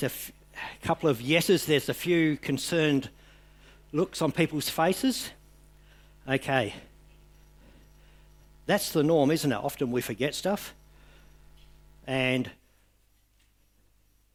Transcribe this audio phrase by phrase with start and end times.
[0.00, 0.32] there's
[0.82, 3.10] couple of yeses, there's a few concerned
[3.92, 5.30] looks on people's faces.
[6.28, 6.74] Okay.
[8.66, 9.56] That's the norm, isn't it?
[9.56, 10.74] Often we forget stuff.
[12.06, 12.50] And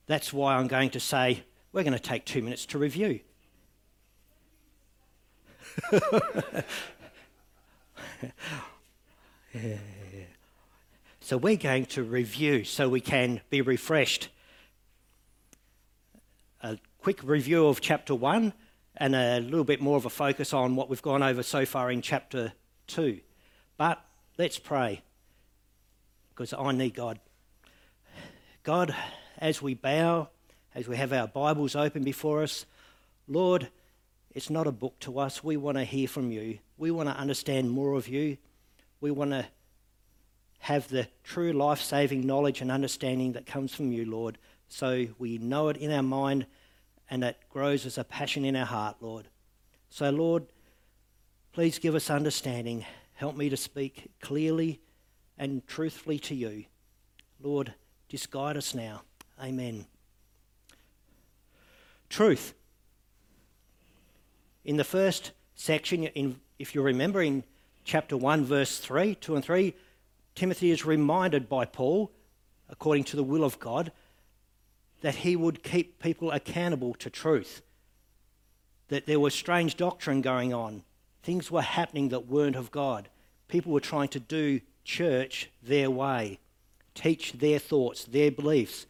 [0.07, 3.19] that's why I'm going to say we're going to take two minutes to review.
[11.25, 14.27] So we're going to review so we can be refreshed.
[17.03, 18.53] Quick review of chapter 1
[18.95, 21.91] and a little bit more of a focus on what we've gone over so far
[21.91, 22.53] in chapter
[22.87, 23.19] 2.
[23.75, 24.01] But
[24.37, 25.01] let's pray
[26.29, 27.19] because I need God.
[28.63, 28.95] God,
[29.37, 30.29] as we bow,
[30.73, 32.65] as we have our Bibles open before us,
[33.27, 33.67] Lord,
[34.33, 35.43] it's not a book to us.
[35.43, 36.59] We want to hear from you.
[36.77, 38.37] We want to understand more of you.
[39.01, 39.45] We want to
[40.59, 44.37] have the true life saving knowledge and understanding that comes from you, Lord,
[44.69, 46.45] so we know it in our mind
[47.09, 49.27] and that grows as a passion in our heart, Lord.
[49.89, 50.45] So, Lord,
[51.51, 52.85] please give us understanding.
[53.13, 54.81] Help me to speak clearly
[55.37, 56.65] and truthfully to you.
[57.41, 57.73] Lord,
[58.09, 59.03] just guide us now.
[59.41, 59.85] Amen.
[62.09, 62.53] Truth.
[64.65, 67.43] In the first section, in, if you remember in
[67.83, 69.73] chapter 1, verse 3, 2 and 3,
[70.35, 72.11] Timothy is reminded by Paul,
[72.69, 73.91] according to the will of God,
[75.03, 77.61] that he would keep people accountable to truth,
[78.87, 80.81] that there was strange doctrine going on,
[81.23, 83.09] things were happening that weren't of God.
[83.49, 86.39] People were trying to do church their way,
[86.95, 88.85] teach their thoughts, their beliefs,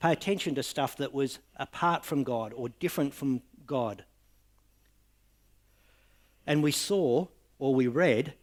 [0.00, 4.04] pay attention to stuff that was apart from God or different from God.
[6.46, 7.26] And we saw,
[7.58, 8.34] or we read,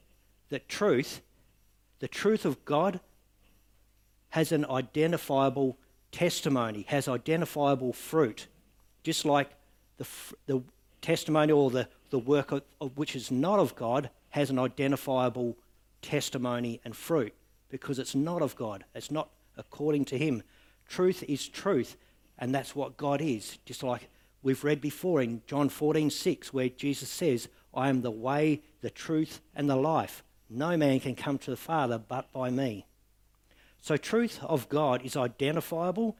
[0.49, 1.21] that truth
[1.99, 2.99] the truth of God
[4.29, 5.77] has an identifiable
[6.15, 8.47] testimony, has identifiable fruit,
[9.03, 9.49] just like
[9.97, 10.07] the,
[10.45, 10.61] the
[11.01, 15.57] testimony or the, the work of, of which is not of God has an identifiable
[16.01, 17.33] testimony and fruit
[17.67, 18.85] because it's not of God.
[18.95, 20.41] It's not according to Him.
[20.87, 21.97] Truth is truth,
[22.39, 23.57] and that's what God is.
[23.65, 24.07] Just like
[24.41, 28.89] we've read before in John 14 6, where Jesus says, I am the way, the
[28.89, 30.23] truth, and the life.
[30.49, 32.85] No man can come to the Father but by me.
[33.85, 36.17] So, truth of God is identifiable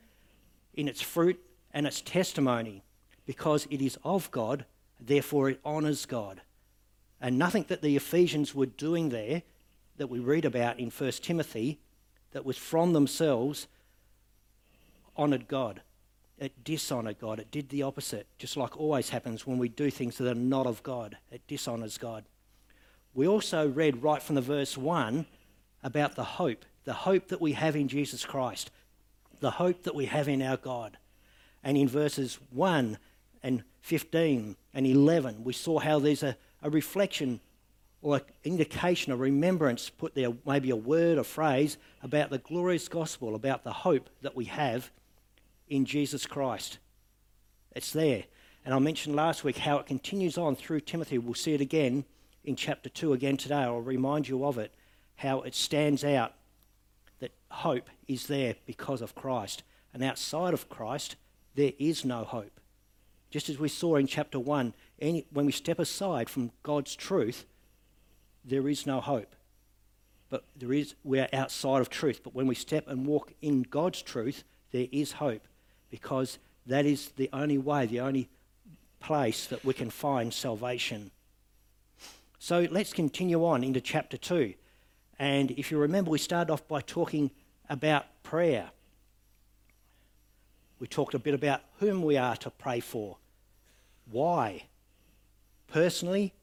[0.76, 1.44] in its fruit
[1.74, 2.84] and its testimony
[3.26, 4.66] because it is of God,
[5.00, 6.42] therefore it honours God.
[7.20, 9.42] And nothing that the Ephesians were doing there
[9.98, 11.80] that we read about in 1 Timothy
[12.34, 13.66] that was from themselves
[15.18, 15.82] honoured God.
[16.38, 17.40] It dishonoured God.
[17.40, 20.68] It did the opposite, just like always happens when we do things that are not
[20.68, 21.18] of God.
[21.32, 22.26] It dishonours God
[23.16, 25.26] we also read right from the verse 1
[25.82, 28.72] about the hope, the hope that we have in Jesus Christ,
[29.40, 30.98] the hope that we have in our God.
[31.64, 32.98] And in verses 1
[33.44, 37.42] and 15 and 11, we saw how there's a, a reflection
[38.02, 42.88] or an indication, a remembrance put there, maybe a word, a phrase about the glorious
[42.88, 44.92] gospel, about the hope that we have
[45.68, 46.78] in Jesus Christ.
[47.76, 48.26] It's there.
[48.64, 51.18] And I mentioned last week how it continues on through Timothy.
[51.18, 52.06] We'll see it again
[52.44, 53.56] in chapter 2 again today.
[53.56, 54.72] I'll remind you of it,
[55.16, 56.34] how it stands out
[57.20, 59.64] that hope is there because of Christ.
[59.94, 61.16] And outside of Christ,
[61.56, 62.60] there is no hope.
[63.32, 67.46] Just as we saw in chapter 1, any, when we step aside from God's truth,
[68.44, 69.36] there is no hope.
[70.30, 72.22] But there is, we're outside of truth.
[72.24, 75.48] But when we step and walk in God's truth, there is hope
[75.90, 78.30] because that is the only way, the only
[79.00, 81.12] place that we can find salvation.
[82.40, 84.54] So let's continue on into chapter 2.
[85.18, 87.32] And if you remember, we started off by talking
[87.70, 88.70] about prayer.
[90.80, 93.18] We talked a bit about whom we are to pray for,
[94.12, 94.64] why.
[95.68, 96.34] Personally,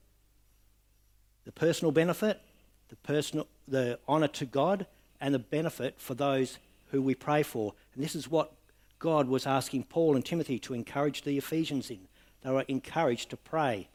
[1.44, 2.40] the personal benefit,
[2.88, 4.86] the personal, the honour to God,
[5.20, 6.58] and the benefit for those
[6.90, 7.74] who we pray for.
[7.94, 8.52] And this is what
[8.98, 12.08] God was asking Paul and Timothy to encourage the Ephesians in.
[12.42, 13.88] They were encouraged to pray.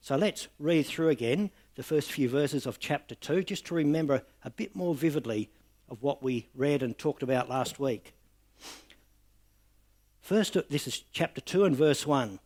[0.00, 4.22] So let's read through again the first few verses of chapter 2 just to remember
[4.44, 5.50] a bit more vividly
[5.88, 8.14] of what we read and talked about last week.
[10.20, 12.38] First, this is chapter 2 and verse 1.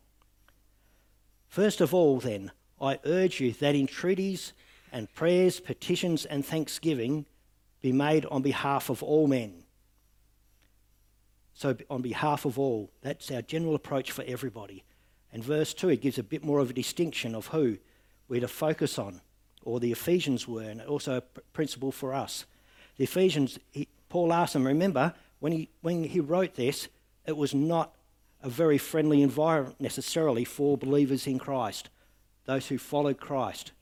[1.49, 2.51] First of all, then,
[2.81, 4.53] I urge you that entreaties
[4.91, 7.27] and prayers, petitions, and thanksgiving
[7.83, 9.65] be made on behalf of all men.
[11.53, 14.85] So, on behalf of all, that's our general approach for everybody.
[15.33, 17.79] And verse 2, it gives a bit more of a distinction of who
[18.29, 19.21] we're to focus on,
[19.63, 22.45] or the Ephesians were, and also a principle for us.
[22.97, 26.89] The Ephesians, he, Paul asked them, remember, when he, when he wrote this,
[27.27, 27.95] it was not
[28.43, 31.89] a very friendly environment necessarily for believers in Christ,
[32.45, 33.73] those who followed Christ.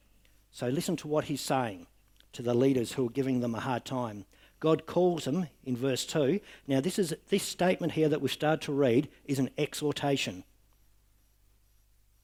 [0.53, 1.87] So listen to what he's saying
[2.33, 4.25] to the leaders who are giving them a hard time.
[4.61, 6.39] God calls them in verse 2.
[6.69, 10.45] Now, this, is, this statement here that we start to read is an exhortation.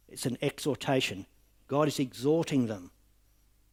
[0.08, 1.26] It's an exhortation.
[1.68, 2.90] God is exhorting them.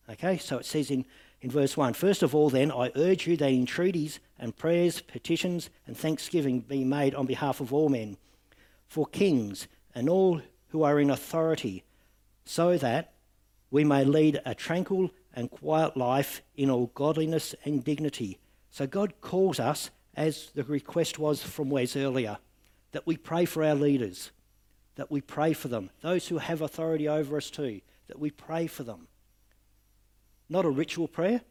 [0.10, 1.06] Okay, so it says in,
[1.42, 5.70] in verse 1 First of all, then, I urge you that entreaties and prayers, petitions,
[5.88, 8.18] and thanksgiving be made on behalf of all men,
[8.88, 11.84] for kings and all who are in authority,
[12.44, 13.14] so that
[13.72, 18.40] we may lead a tranquil and quiet life in all godliness and dignity.
[18.70, 22.38] So God calls us, as the request was from Wes earlier,
[22.92, 24.32] that we pray for our leaders,
[24.96, 28.68] that we pray for them, those who have authority over us too, that we pray
[28.68, 29.08] for them.
[30.50, 31.42] Not a ritual prayer.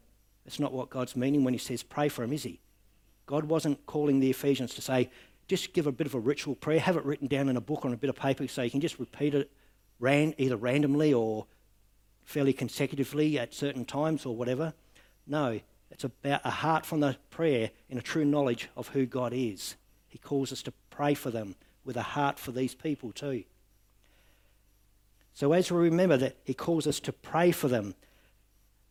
[0.45, 2.59] That's not what God's meaning when He says pray for them, is He?
[3.25, 5.09] God wasn't calling the Ephesians to say,
[5.47, 7.85] just give a bit of a ritual prayer, have it written down in a book
[7.85, 9.51] on a bit of paper so you can just repeat it
[9.99, 11.45] ran, either randomly or
[12.23, 14.73] fairly consecutively at certain times or whatever.
[15.27, 15.59] No,
[15.91, 19.75] it's about a heart from the prayer in a true knowledge of who God is.
[20.07, 23.43] He calls us to pray for them with a heart for these people too.
[25.33, 27.95] So as we remember that He calls us to pray for them,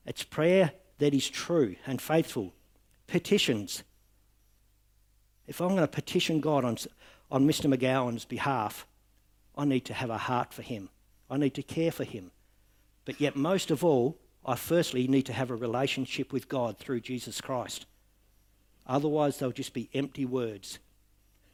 [0.06, 2.52] it's prayer that is true and faithful.
[3.06, 3.82] Petitions.
[5.46, 6.79] If I'm going to petition God on,
[7.31, 7.73] on Mr.
[7.73, 8.87] McGowan's behalf,
[9.56, 10.88] I need to have a heart for him.
[11.31, 12.31] I need to care for him.
[13.05, 17.00] But yet, most of all, I firstly need to have a relationship with God through
[17.00, 17.87] Jesus Christ.
[18.87, 20.79] Otherwise, they'll just be empty words,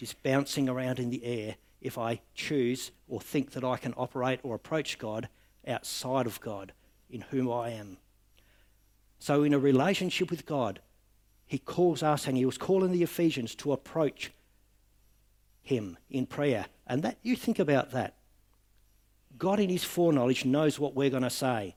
[0.01, 4.41] just bouncing around in the air if I choose or think that I can operate
[4.43, 5.29] or approach God
[5.69, 6.73] outside of God
[7.11, 7.99] in whom I am.
[9.19, 10.81] So, in a relationship with God,
[11.47, 14.33] He calls us, and He was calling the Ephesians to approach
[15.61, 16.65] Him in prayer.
[16.87, 18.15] And that you think about that.
[19.37, 21.77] God, in His foreknowledge, knows what we're going to say.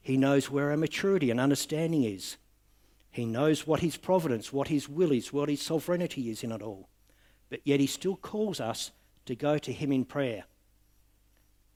[0.00, 2.36] He knows where our maturity and understanding is.
[3.10, 6.62] He knows what His providence, what His will is, what His sovereignty is in it
[6.62, 6.89] all.
[7.50, 8.90] But yet He still calls us
[9.26, 10.44] to go to Him in prayer.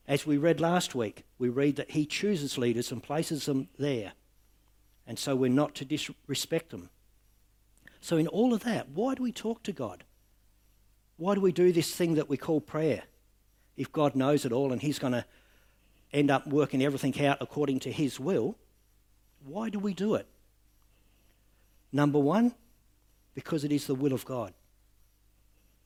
[0.09, 4.13] As we read last week, we read that He chooses leaders and places them there.
[5.07, 6.89] And so we're not to disrespect them.
[8.01, 10.05] So, in all of that, why do we talk to God?
[11.17, 13.03] Why do we do this thing that we call prayer?
[13.77, 15.25] if God knows it all and He's going to
[16.13, 18.57] end up working everything out according to His will,
[19.45, 20.27] why do we do it?
[21.93, 22.55] Number one,
[23.35, 24.53] because it is the will of God.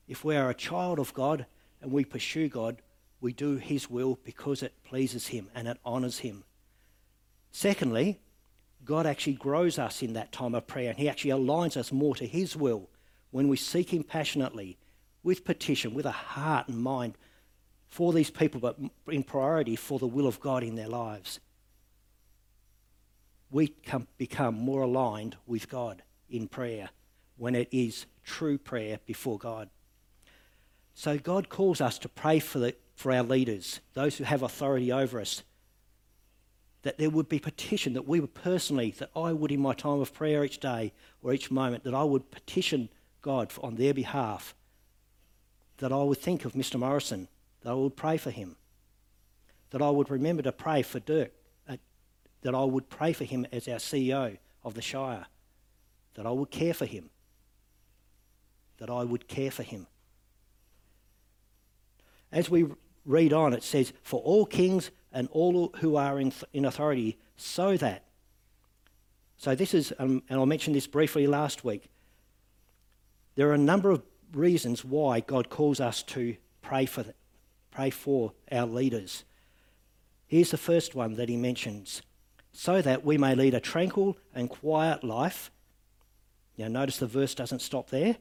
[0.09, 1.47] If we are a child of God
[1.83, 2.81] and we pursue God,
[3.21, 6.45] we do His will because it pleases Him and it honours Him.
[7.51, 8.19] Secondly,
[8.85, 12.15] God actually grows us in that time of prayer and He actually aligns us more
[12.17, 12.89] to His will
[13.31, 14.79] when we seek Him passionately
[15.23, 17.19] with petition, with a heart and mind
[17.87, 18.79] for these people, but
[19.09, 21.41] in priority for the will of God in their lives.
[23.51, 26.91] We come, become more aligned with God in prayer
[27.37, 29.71] when it is true prayer before God.
[30.99, 34.91] So God calls us to pray for, the, for our leaders, those who have authority
[34.91, 35.45] over us,
[36.83, 40.01] that there would be petition, that we would personally, that I would in my time
[40.01, 42.89] of prayer each day or each moment, that I would petition
[43.23, 44.57] God on their behalf,
[45.77, 46.81] that I would think of Mr.
[46.81, 47.29] Morrison
[47.61, 48.57] that I would pray for him,
[49.71, 51.31] that I would remember to pray for Dirk,
[51.69, 51.77] uh,
[52.43, 55.27] that I would pray for him as our CEO of the Shire,
[56.15, 57.11] that I would care for him,
[58.79, 59.87] that I would care for him.
[62.33, 62.67] As we
[63.05, 67.77] read on, it says, For all kings and all who are in, in authority, so
[67.77, 68.05] that.
[69.37, 71.89] So, this is, um, and I mentioned this briefly last week.
[73.37, 77.05] There are a number of reasons why God calls us to pray for,
[77.71, 79.25] pray for our leaders.
[80.27, 82.03] Here's the first one that he mentions
[82.53, 85.51] so that we may lead a tranquil and quiet life.
[86.57, 88.17] Now, notice the verse doesn't stop there.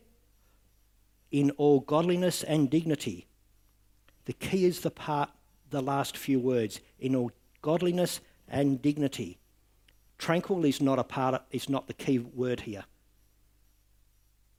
[1.31, 3.26] In all godliness and dignity.
[4.27, 5.29] The key is the part,
[5.69, 6.81] the last few words.
[6.99, 7.31] In all
[7.61, 8.19] godliness
[8.49, 9.37] and dignity.
[10.17, 12.83] Tranquil is not a part of, is not the key word here.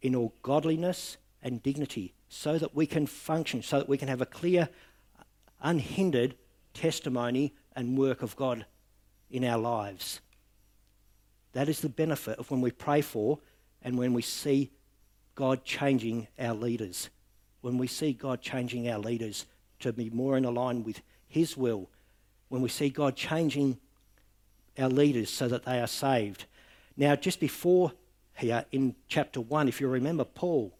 [0.00, 4.22] In all godliness and dignity, so that we can function, so that we can have
[4.22, 4.70] a clear
[5.60, 6.34] unhindered
[6.72, 8.64] testimony and work of God
[9.30, 10.22] in our lives.
[11.52, 13.38] That is the benefit of when we pray for
[13.82, 14.70] and when we see
[15.34, 17.10] God changing our leaders.
[17.60, 19.44] When we see God changing our leaders
[19.80, 21.90] to be more in line with His will.
[22.48, 23.78] When we see God changing
[24.78, 26.46] our leaders so that they are saved.
[26.96, 27.92] Now, just before
[28.34, 30.72] here in chapter 1, if you remember, Paul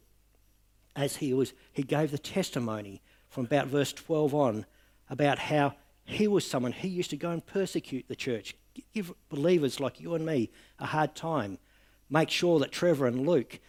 [0.99, 3.01] as he was he gave the testimony
[3.31, 4.67] from about verse 12 on
[5.09, 5.75] about how
[6.05, 8.57] he was someone he used to go and persecute the church
[8.93, 10.51] give believers like you and me
[10.81, 11.57] a hard time
[12.11, 13.61] make sure that trevor and luke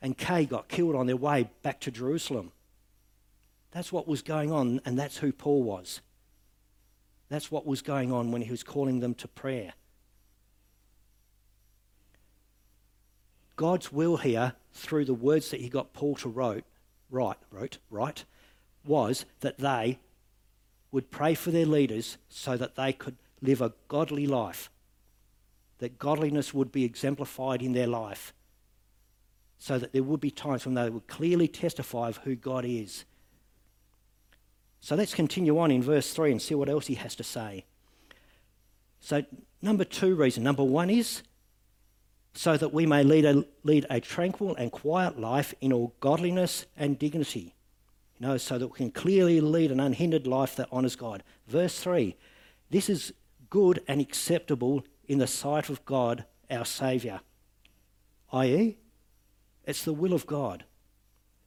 [0.00, 2.50] and kay got killed on their way back to jerusalem
[3.74, 6.00] that's what was going on and that's who paul was
[7.28, 9.74] that's what was going on when he was calling them to prayer
[13.56, 16.64] God's will here, through the words that he got Paul to wrote,
[17.10, 18.24] write, wrote, write,
[18.84, 20.00] was that they
[20.90, 24.70] would pray for their leaders so that they could live a godly life,
[25.78, 28.32] that godliness would be exemplified in their life,
[29.58, 33.04] so that there would be times when they would clearly testify of who God is.
[34.84, 37.64] So let's continue on in verse 3 and see what else he has to say.
[39.00, 39.24] So,
[39.62, 40.42] number two reason.
[40.42, 41.22] Number one is
[42.34, 46.66] so that we may lead a, lead a tranquil and quiet life in all godliness
[46.76, 47.54] and dignity.
[48.18, 51.22] You know, so that we can clearly lead an unhindered life that honours God.
[51.48, 52.14] Verse 3
[52.68, 53.14] This is
[53.48, 57.22] good and acceptable in the sight of God, our Saviour.
[58.34, 58.76] I.e.,
[59.64, 60.64] it's the will of God.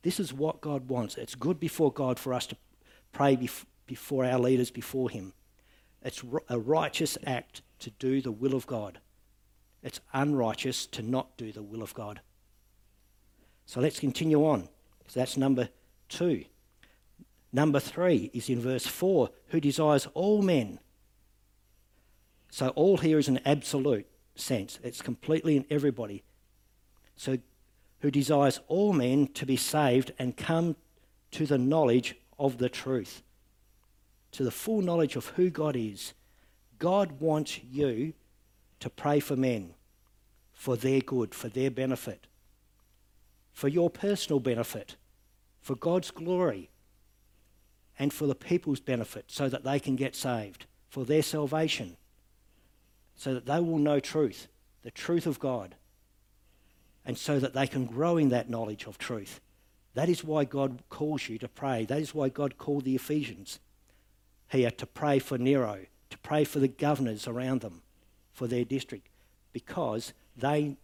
[0.02, 1.18] This is what God wants.
[1.18, 2.58] It's good before God for us to
[3.18, 5.34] pray bef- before our leaders before Him.
[6.04, 9.00] It's a righteous act to do the will of God.
[9.82, 12.22] It's unrighteous to not do the will of God.
[13.66, 14.70] So let's continue on.
[15.08, 15.70] So that's number
[16.10, 16.46] two.
[17.52, 20.80] Number three is in verse 4 who desires all men.
[22.52, 24.06] So all here is an absolute
[24.36, 26.24] sense, it's completely in everybody.
[27.16, 27.40] So
[28.02, 30.76] who desires all men to be saved and come
[31.32, 33.24] to the knowledge of the truth,
[34.32, 36.14] to the full knowledge of who God is.
[36.80, 38.14] God wants you
[38.80, 39.74] to pray for men
[40.54, 42.26] for their good, for their benefit,
[43.54, 44.96] for your personal benefit,
[45.62, 46.70] for God's glory,
[48.00, 51.96] and for the people's benefit so that they can get saved, for their salvation,
[53.16, 54.48] so that they will know truth,
[54.82, 55.76] the truth of God,
[57.06, 59.40] and so that they can grow in that knowledge of truth.
[59.98, 61.84] That is why God calls you to pray.
[61.84, 63.60] That is why God called the Ephesians
[64.50, 67.82] here to pray for Nero, to pray for the governors around them,
[68.32, 69.10] for their district,
[69.54, 70.78] because they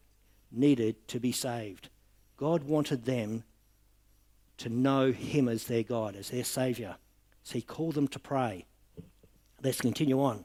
[0.52, 1.90] needed to be saved.
[2.38, 3.44] God wanted them
[4.58, 6.96] to know Him as their God, as their Saviour.
[7.44, 8.66] So He called them to pray.
[9.62, 10.44] Let's continue on.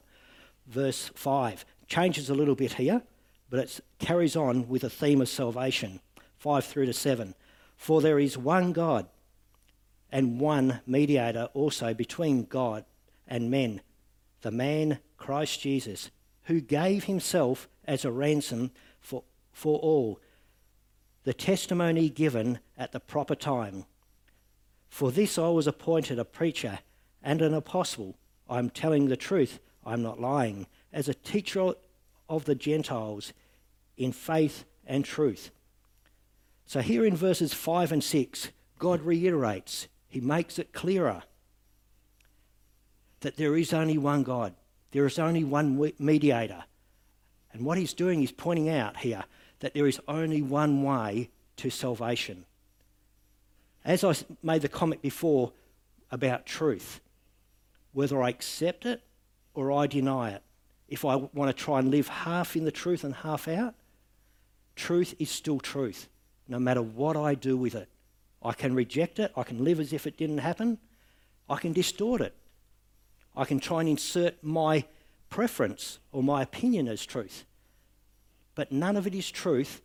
[0.67, 3.01] Verse 5 changes a little bit here,
[3.49, 6.01] but it carries on with a theme of salvation.
[6.37, 7.33] 5 through to 7.
[7.79, 9.07] For there is one God
[10.11, 12.83] and one mediator also between God
[13.25, 13.79] and men,
[14.41, 16.11] the man Christ Jesus,
[16.43, 20.19] who gave himself as a ransom for, for all,
[21.23, 23.85] the testimony given at the proper time.
[24.89, 26.79] For this I was appointed a preacher
[27.23, 28.17] and an apostle.
[28.49, 31.71] I am telling the truth, I am not lying, as a teacher
[32.27, 33.31] of the Gentiles
[33.95, 35.51] in faith and truth.
[36.69, 41.23] So here in verses 5 and 6, God reiterates, He makes it clearer
[43.21, 44.53] that there is only one God,
[44.91, 46.65] there is only one mediator,
[47.51, 49.23] and what he's doing is pointing out here
[49.61, 52.45] that there is only one way to salvation.
[53.83, 55.51] As I made the comment before
[56.11, 57.01] about truth,
[57.93, 59.01] whether I accept it
[59.55, 60.43] or I deny it,
[60.87, 63.73] if I want to try and live half in the truth and half out,
[64.75, 66.07] truth is still truth,
[66.49, 67.87] no matter what I do with it.
[68.41, 70.77] I can reject it, I can live as if it didn't happen,
[71.49, 72.33] I can distort it,
[73.35, 74.85] I can try and insert my
[75.29, 77.45] preference or my opinion as truth.
[78.55, 79.81] But none of it is truth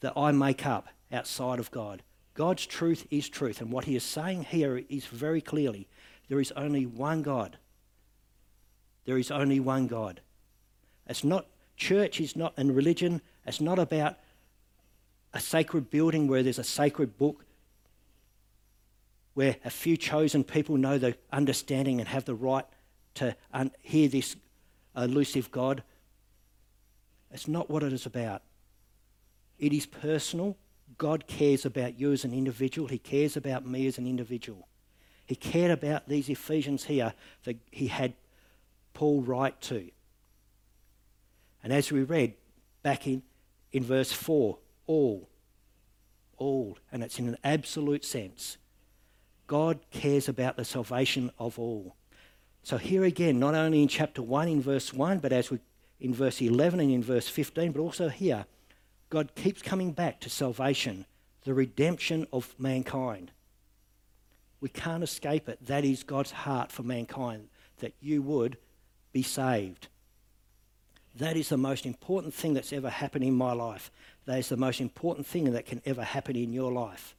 [0.00, 2.02] that I make up outside of God.
[2.34, 3.60] God's truth is truth.
[3.60, 5.88] And what he is saying here is very clearly
[6.28, 7.58] there is only one God.
[9.04, 10.20] There is only one God.
[11.06, 11.46] It's not,
[11.76, 14.16] church is not, and religion, it's not about
[15.34, 17.44] a sacred building where there's a sacred book
[19.34, 22.66] where a few chosen people know the understanding and have the right
[23.14, 24.36] to un- hear this
[24.96, 25.82] uh, elusive God.
[27.30, 28.42] It's not what it is about.
[29.58, 30.56] It is personal.
[30.98, 34.68] God cares about you as an individual, He cares about me as an individual.
[35.26, 38.12] He cared about these Ephesians here that he had
[38.92, 39.88] Paul write to.
[41.62, 42.34] And as we read
[42.82, 43.22] back in,
[43.72, 45.28] in verse 4, all,
[46.36, 48.58] all, and it's in an absolute sense.
[49.46, 51.96] God cares about the salvation of all.
[52.62, 55.58] So here again, not only in chapter 1 in verse 1, but as we
[56.00, 58.44] in verse 11 and in verse 15, but also here,
[59.08, 61.06] God keeps coming back to salvation
[61.44, 63.30] the redemption of mankind.
[64.60, 65.64] We can't escape it.
[65.66, 67.48] That is God's heart for mankind,
[67.78, 68.58] that you would
[69.12, 69.88] be saved.
[71.16, 73.90] That is the most important thing that's ever happened in my life.
[74.26, 77.16] That is the most important thing that can ever happen in your life.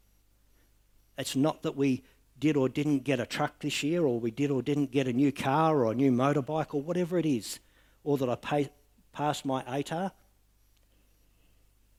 [1.18, 2.04] It's not that we
[2.40, 5.14] did or didn't get a truck this year, or we did or didn't get a
[5.14, 7.60] new car or a new motorbike, or whatever it is,
[8.04, 8.70] or that I pay,
[9.12, 10.12] passed my ATAR.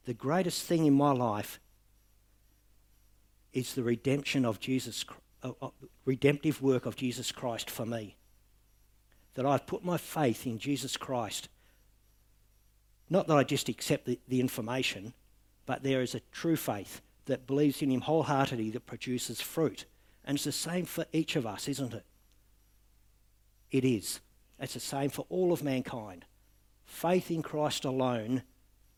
[0.07, 1.61] The greatest thing in my life
[3.53, 5.05] is the redemption of Jesus,
[5.43, 5.69] uh, uh,
[6.05, 8.17] redemptive work of Jesus Christ for me.
[9.35, 11.49] That I've put my faith in Jesus Christ
[13.15, 15.15] not that I just accept the, the information,
[15.67, 19.85] but there is a true faith that believes in Him wholeheartedly that produces fruit.
[20.25, 22.05] And it's the same for each of us, isn't it?
[23.71, 24.19] It is.
[24.59, 26.25] It's the same for all of mankind.
[26.85, 28.43] Faith in Christ alone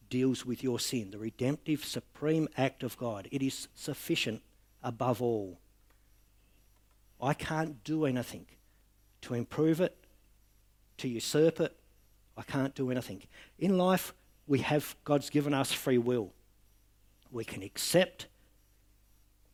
[0.08, 3.28] deals with your sin, the redemptive, supreme act of God.
[3.30, 4.40] It is sufficient
[4.82, 5.61] above all.
[7.20, 8.46] I can't do anything
[9.23, 9.94] to improve it,
[10.99, 11.76] to usurp it,
[12.36, 13.22] I can't do anything.
[13.58, 14.12] In life,
[14.46, 16.32] we have, God's given us free will.
[17.30, 18.26] We can accept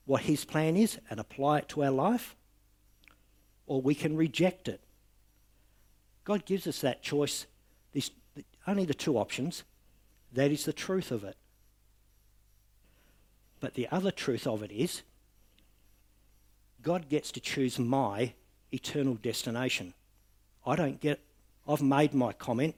[0.04, 2.36] what His plan is and apply it to our life,
[3.66, 4.80] or we can reject it.
[6.24, 7.46] God gives us that choice,
[8.66, 9.64] only the two options.
[10.32, 11.36] That is the truth of it.
[13.60, 15.02] But the other truth of it is,
[16.82, 18.34] God gets to choose my
[18.72, 19.94] eternal destination.
[20.66, 21.20] I don't get
[21.66, 22.74] I've made my comment.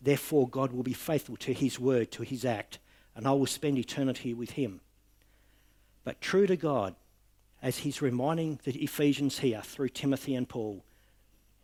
[0.00, 2.78] Therefore, God will be faithful to his word, to his act,
[3.14, 4.80] and I will spend eternity with him.
[6.04, 6.94] But true to God,
[7.62, 10.84] as he's reminding the Ephesians here through Timothy and Paul,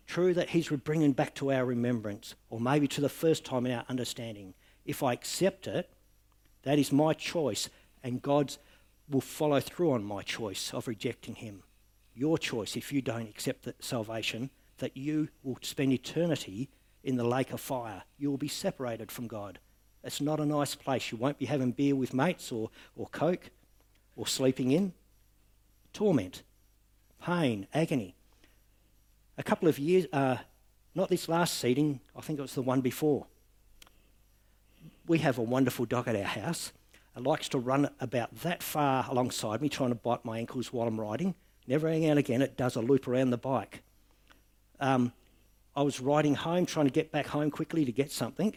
[0.07, 3.72] true that he's bringing back to our remembrance, or maybe to the first time in
[3.72, 5.90] our understanding, if I accept it,
[6.62, 7.68] that is my choice,
[8.02, 8.57] and God
[9.09, 11.62] will follow through on my choice of rejecting him.
[12.14, 16.68] Your choice, if you don't accept salvation, that you will spend eternity
[17.04, 18.02] in the lake of fire.
[18.18, 19.58] You will be separated from God.
[20.04, 21.10] It's not a nice place.
[21.10, 23.50] You won't be having beer with mates or, or Coke
[24.16, 24.92] or sleeping in.
[25.92, 26.42] Torment,
[27.22, 28.14] pain, agony.
[29.36, 30.36] A couple of years, uh,
[30.94, 33.26] not this last seeding, I think it was the one before.
[35.06, 36.72] We have a wonderful dog at our house.
[37.16, 40.86] It likes to run about that far alongside me, trying to bite my ankles while
[40.86, 41.34] I'm riding.
[41.66, 43.82] Never and again, it does a loop around the bike.
[44.80, 45.12] Um,
[45.76, 48.54] I was riding home, trying to get back home quickly to get something,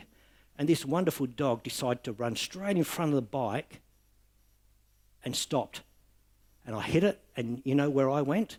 [0.58, 3.82] and this wonderful dog decided to run straight in front of the bike
[5.24, 5.82] and stopped.
[6.66, 8.58] And I hit it, and you know where I went?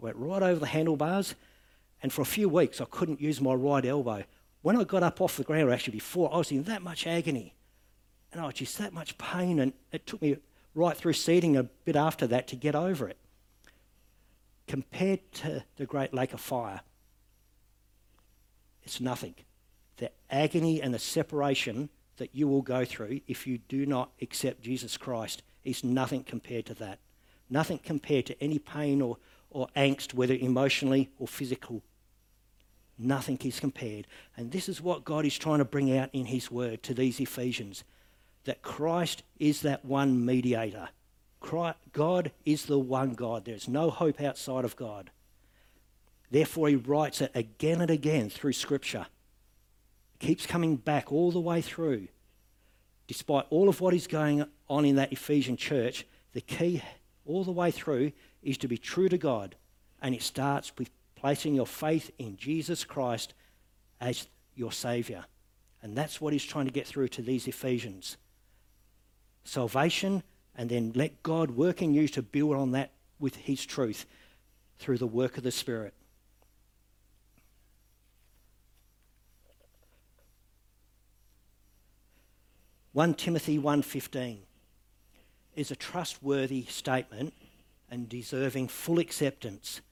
[0.00, 1.34] I went right over the handlebars,
[2.02, 4.24] and for a few weeks I couldn't use my right elbow.
[4.62, 7.54] When I got up off the ground, actually before, I was in that much agony.
[8.32, 10.36] And I was just that much pain, and it took me
[10.74, 13.16] right through seeding a bit after that to get over it.
[14.66, 16.80] Compared to the Great Lake of Fire,
[18.86, 19.34] it's nothing.
[19.96, 24.62] The agony and the separation that you will go through if you do not accept
[24.62, 27.00] Jesus Christ is nothing compared to that.
[27.50, 29.18] Nothing compared to any pain or,
[29.50, 31.82] or angst, whether emotionally or physical.
[32.96, 34.06] Nothing is compared.
[34.36, 37.20] And this is what God is trying to bring out in His Word to these
[37.20, 37.84] Ephesians
[38.44, 40.90] that Christ is that one mediator.
[41.40, 43.44] Christ, God is the one God.
[43.44, 45.10] There's no hope outside of God.
[46.30, 49.06] Therefore, he writes it again and again through Scripture.
[50.14, 52.08] It Keeps coming back all the way through.
[53.06, 56.82] Despite all of what is going on in that Ephesian church, the key
[57.24, 58.12] all the way through
[58.42, 59.54] is to be true to God.
[60.02, 63.34] And it starts with placing your faith in Jesus Christ
[64.00, 65.24] as your Saviour.
[65.82, 68.16] And that's what he's trying to get through to these Ephesians.
[69.44, 70.22] Salvation,
[70.56, 74.06] and then let God work in you to build on that with his truth
[74.78, 75.94] through the work of the Spirit.
[82.96, 84.38] 1 Timothy 1:15
[85.54, 87.34] is a trustworthy statement
[87.90, 89.82] and deserving full acceptance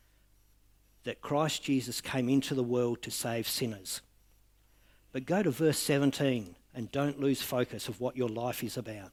[1.02, 4.00] that Christ Jesus came into the world to save sinners.
[5.12, 9.12] But go to verse 17 and don't lose focus of what your life is about.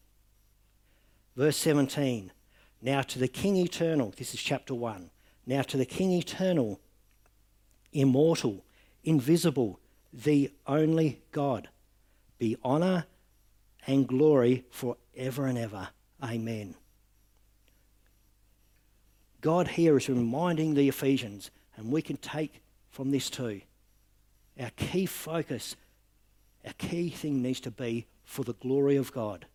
[1.35, 2.31] Verse 17
[2.81, 5.11] Now to the King eternal, this is chapter 1.
[5.45, 6.79] Now to the King eternal,
[7.91, 8.63] immortal,
[9.03, 9.81] invisible,
[10.13, 11.67] the only God,
[12.39, 13.05] be honour
[13.87, 15.89] and glory forever and ever.
[16.23, 16.75] Amen.
[19.41, 23.61] God here is reminding the Ephesians, and we can take from this too.
[24.59, 25.75] Our key focus,
[26.65, 29.45] our key thing needs to be for the glory of God.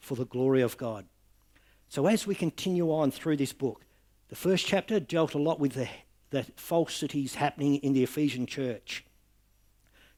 [0.00, 1.04] for the glory of God.
[1.88, 3.84] So, as we continue on through this book,
[4.28, 5.88] the first chapter dealt a lot with the,
[6.30, 9.04] the falsities happening in the Ephesian church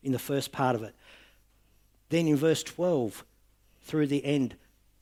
[0.02, 0.94] in the first part of it.
[2.10, 3.24] Then in verse 12
[3.82, 4.56] through the end,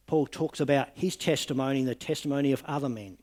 [0.06, 3.18] Paul talks about his testimony and the testimony of other men.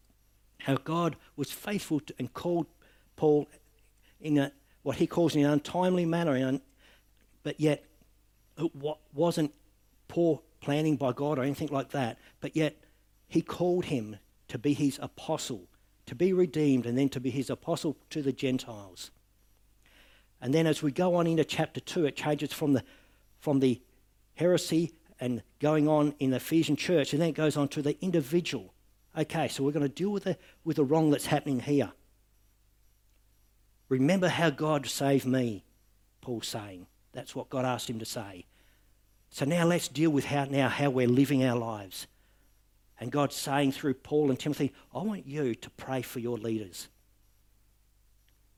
[0.60, 2.67] How God was faithful to, and called
[3.15, 3.48] Paul
[4.22, 4.52] in a,
[4.84, 6.60] what he calls an untimely manner,
[7.43, 7.84] but yet
[8.58, 8.72] it
[9.13, 9.54] wasn't
[10.08, 12.78] poor planning by God or anything like that, but yet
[13.28, 14.17] he called him
[14.48, 15.67] to be his apostle,
[16.06, 19.12] to be redeemed, and then to be his apostle to the Gentiles.
[20.41, 22.84] And then as we go on into chapter 2, it changes from the,
[23.39, 23.82] from the
[24.36, 27.98] heresy and going on in the Ephesian church, and then it goes on to the
[28.02, 28.74] individual.
[29.18, 31.92] Okay, so we're going to deal with the, with the wrong that's happening here.
[33.90, 35.64] Remember how God saved me,
[36.22, 36.88] Paul's saying.
[37.14, 38.46] That's what God asked him to say.
[39.30, 42.08] So now let's deal with how now how we're living our lives.
[43.00, 46.88] And God's saying through Paul and Timothy, I want you to pray for your leaders.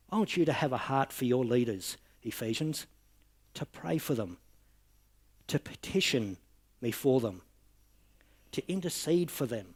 [0.10, 2.88] I want you to have a heart for your leaders, Ephesians,
[3.54, 4.38] to pray for them,
[5.48, 6.38] to petition
[6.82, 7.42] me for them,
[8.52, 9.76] to intercede for them,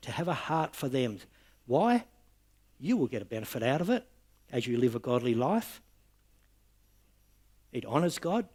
[0.00, 1.18] to have a heart for them.
[1.66, 2.04] Why?
[2.78, 4.06] You will get a benefit out of it
[4.52, 5.82] as you live a godly life.
[7.72, 8.48] It honours God.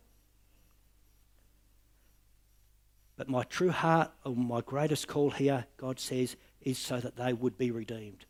[3.16, 7.34] But my true heart, or my greatest call here, God says, is so that they
[7.34, 8.26] would be redeemed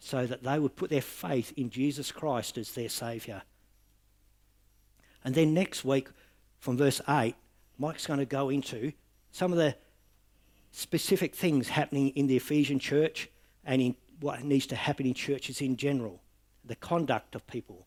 [0.00, 3.42] so that they would put their faith in Jesus Christ as their Saviour.
[5.22, 6.08] And then next week,
[6.58, 7.34] from verse 8,
[7.80, 8.92] Mike's going to go into
[9.32, 9.74] some of the
[10.70, 13.30] specific things happening in the Ephesian church
[13.64, 16.20] and in what needs to happen in churches in general,
[16.62, 17.86] the conduct of people.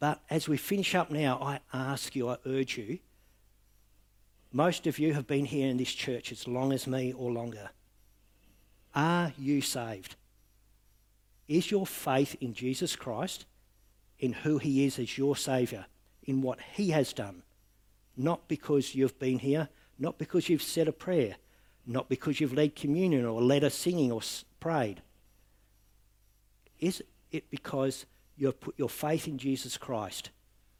[0.00, 2.98] But as we finish up now, I ask you, I urge you,
[4.52, 7.70] most of you have been here in this church as long as me or longer.
[8.94, 10.16] Are you saved?
[11.48, 13.46] Is your faith in Jesus Christ,
[14.18, 15.86] in who He is as your Saviour,
[16.22, 17.42] in what He has done?
[18.16, 21.36] Not because you've been here, not because you've said a prayer,
[21.86, 24.20] not because you've led communion or led a singing or
[24.60, 25.02] prayed.
[26.78, 30.30] Is it because you've put your faith in Jesus Christ?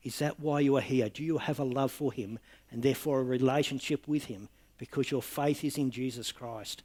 [0.03, 1.09] Is that why you are here?
[1.09, 2.39] Do you have a love for Him
[2.71, 6.83] and therefore a relationship with Him because your faith is in Jesus Christ?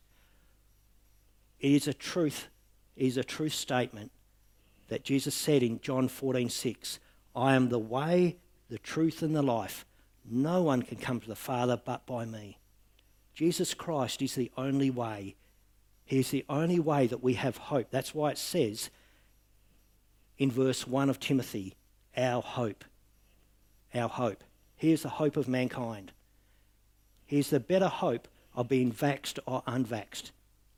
[1.60, 2.48] It is a truth,
[2.96, 4.12] it is a true statement
[4.88, 7.00] that Jesus said in John 14:6,
[7.36, 8.38] I am the way,
[8.70, 9.86] the truth, and the life.
[10.26, 12.58] No one can come to the Father but by me.
[13.34, 15.36] Jesus Christ is the only way.
[16.06, 17.92] He is the only way that we have hope.
[17.92, 18.90] That's why it says
[20.38, 21.76] in verse 1 of Timothy,
[22.18, 22.84] our hope.
[23.94, 24.44] Our hope.
[24.76, 26.12] Here's the hope of mankind.
[27.26, 30.32] Here's the better hope of being vaxed or unvaxed.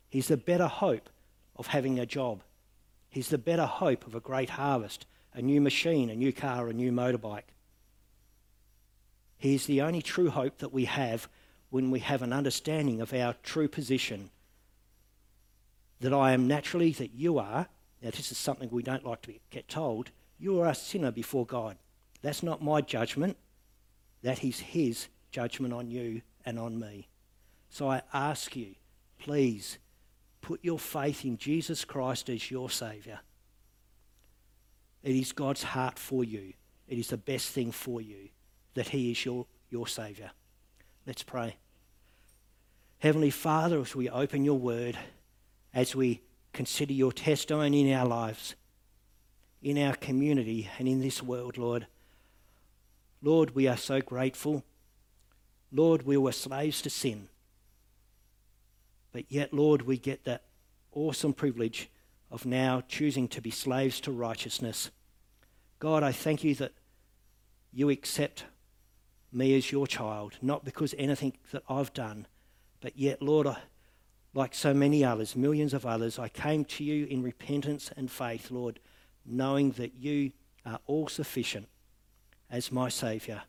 [0.08, 1.08] He's the better hope
[1.56, 2.42] of having a job.
[3.08, 6.72] He's the better hope of a great harvest, a new machine, a new car, a
[6.72, 7.51] new motorbike.
[9.42, 11.28] He's the only true hope that we have
[11.70, 14.30] when we have an understanding of our true position.
[16.00, 17.68] That I am naturally, that you are,
[18.02, 21.46] now this is something we don't like to get told, you are a sinner before
[21.46, 21.76] God.
[22.20, 23.36] That's not my judgment,
[24.22, 27.08] that is His judgment on you and on me.
[27.70, 28.74] So I ask you,
[29.18, 29.78] please
[30.42, 33.20] Put your faith in Jesus Christ as your Saviour.
[35.02, 36.52] It is God's heart for you.
[36.88, 38.28] It is the best thing for you
[38.74, 40.30] that He is your, your Saviour.
[41.06, 41.56] Let's pray.
[42.98, 44.96] Heavenly Father, as we open your word,
[45.74, 46.20] as we
[46.52, 48.54] consider your testimony in our lives,
[49.60, 51.86] in our community, and in this world, Lord,
[53.22, 54.64] Lord, we are so grateful.
[55.70, 57.28] Lord, we were slaves to sin.
[59.12, 60.42] But yet, Lord, we get that
[60.92, 61.88] awesome privilege
[62.30, 64.90] of now choosing to be slaves to righteousness.
[65.78, 66.72] God, I thank you that
[67.72, 68.44] you accept
[69.32, 72.26] me as your child, not because anything that I've done,
[72.80, 73.48] but yet, Lord,
[74.34, 78.50] like so many others, millions of others, I came to you in repentance and faith,
[78.50, 78.80] Lord,
[79.24, 80.32] knowing that you
[80.66, 81.68] are all sufficient
[82.50, 83.42] as my Saviour,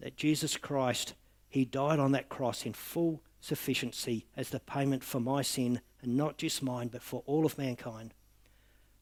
[0.00, 1.14] that Jesus Christ,
[1.48, 6.16] He died on that cross in full sufficiency as the payment for my sin, and
[6.16, 8.14] not just mine, but for all of mankind.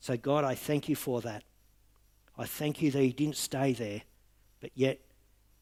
[0.00, 1.44] So, God, I thank you for that.
[2.36, 4.02] I thank you that he didn't stay there,
[4.60, 5.00] but yet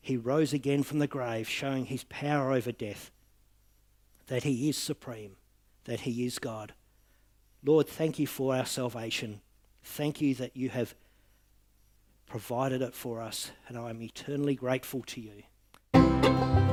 [0.07, 3.11] he rose again from the grave, showing his power over death,
[4.29, 5.35] that he is supreme,
[5.83, 6.75] that he is God.
[7.65, 9.41] Lord, thank you for our salvation.
[9.83, 10.95] Thank you that you have
[12.25, 16.66] provided it for us, and I am eternally grateful to you.